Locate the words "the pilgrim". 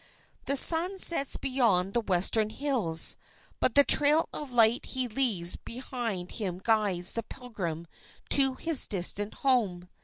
7.11-7.85